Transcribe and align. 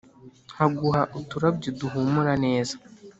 Nkaguha 0.53 1.01
uturabyo 1.19 1.69
duhumura 1.79 2.33
neza 2.45 2.75